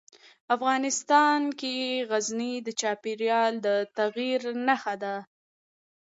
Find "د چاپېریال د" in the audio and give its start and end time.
2.67-3.67